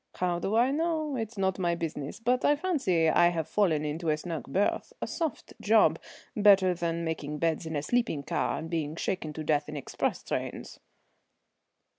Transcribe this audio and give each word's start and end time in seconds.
"How 0.15 0.39
do 0.39 0.55
I 0.55 0.71
know? 0.71 1.15
It's 1.15 1.37
not 1.37 1.59
my 1.59 1.75
business; 1.75 2.19
but 2.19 2.43
I 2.43 2.55
fancy 2.55 3.07
I 3.07 3.27
have 3.27 3.47
fallen 3.47 3.85
into 3.85 4.09
a 4.09 4.17
snug 4.17 4.51
berth, 4.51 4.93
a 4.99 5.05
soft 5.05 5.53
job, 5.61 5.99
better 6.35 6.73
than 6.73 7.03
making 7.03 7.37
beds 7.37 7.67
in 7.67 7.75
a 7.75 7.83
sleeping 7.83 8.23
car 8.23 8.57
and 8.57 8.67
being 8.67 8.95
shaken 8.95 9.31
to 9.33 9.43
death 9.43 9.69
in 9.69 9.77
express 9.77 10.23
trains." 10.23 10.79